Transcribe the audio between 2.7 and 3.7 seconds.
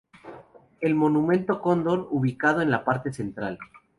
el parque central.